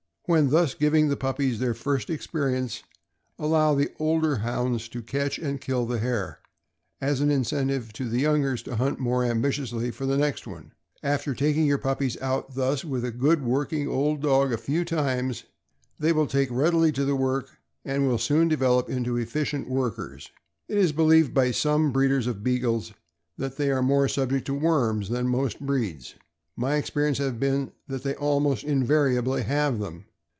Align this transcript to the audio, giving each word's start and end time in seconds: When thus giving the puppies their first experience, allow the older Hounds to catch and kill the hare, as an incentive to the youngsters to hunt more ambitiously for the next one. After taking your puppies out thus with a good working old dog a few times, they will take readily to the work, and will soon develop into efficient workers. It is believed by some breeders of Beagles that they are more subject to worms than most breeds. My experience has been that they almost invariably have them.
When 0.25 0.49
thus 0.49 0.75
giving 0.75 1.09
the 1.09 1.17
puppies 1.17 1.59
their 1.59 1.73
first 1.73 2.09
experience, 2.09 2.83
allow 3.37 3.75
the 3.75 3.89
older 3.99 4.37
Hounds 4.37 4.87
to 4.89 5.01
catch 5.01 5.37
and 5.37 5.59
kill 5.59 5.85
the 5.85 5.99
hare, 5.99 6.39
as 7.01 7.19
an 7.19 7.29
incentive 7.29 7.91
to 7.93 8.07
the 8.07 8.21
youngsters 8.21 8.63
to 8.63 8.77
hunt 8.77 8.97
more 8.97 9.25
ambitiously 9.25 9.91
for 9.91 10.05
the 10.05 10.15
next 10.17 10.47
one. 10.47 10.71
After 11.03 11.35
taking 11.35 11.65
your 11.65 11.79
puppies 11.79 12.15
out 12.21 12.55
thus 12.55 12.85
with 12.85 13.03
a 13.03 13.11
good 13.11 13.43
working 13.43 13.89
old 13.89 14.21
dog 14.21 14.53
a 14.53 14.57
few 14.57 14.85
times, 14.85 15.43
they 15.99 16.13
will 16.13 16.27
take 16.27 16.49
readily 16.49 16.93
to 16.93 17.03
the 17.03 17.15
work, 17.17 17.57
and 17.83 18.07
will 18.07 18.17
soon 18.19 18.47
develop 18.47 18.89
into 18.89 19.17
efficient 19.17 19.67
workers. 19.69 20.29
It 20.69 20.77
is 20.77 20.93
believed 20.93 21.33
by 21.33 21.51
some 21.51 21.91
breeders 21.91 22.25
of 22.27 22.41
Beagles 22.41 22.93
that 23.37 23.57
they 23.57 23.69
are 23.69 23.81
more 23.83 24.07
subject 24.07 24.45
to 24.45 24.53
worms 24.53 25.09
than 25.09 25.27
most 25.27 25.59
breeds. 25.59 26.15
My 26.55 26.75
experience 26.75 27.17
has 27.17 27.33
been 27.33 27.73
that 27.89 28.03
they 28.03 28.15
almost 28.15 28.63
invariably 28.63 29.43
have 29.43 29.77
them. 29.79 30.05